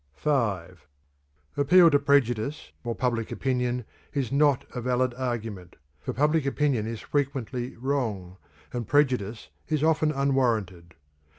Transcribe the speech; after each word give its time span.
(5) 0.15 0.87
Appeal 1.57 1.91
to 1.91 1.99
prejudice 1.99 2.71
or 2.83 2.95
public 2.95 3.31
opinion 3.31 3.85
is 4.13 4.31
not 4.31 4.65
a 4.73 4.81
valid 4.81 5.13
argument, 5.13 5.75
for 5.99 6.11
public 6.11 6.43
opinion 6.43 6.87
is 6.87 7.01
frequently 7.01 7.75
wrong 7.77 8.37
and 8.73 8.87
prejudice 8.87 9.49
is 9.67 9.83
often 9.83 10.11
unwarranted. 10.11 10.95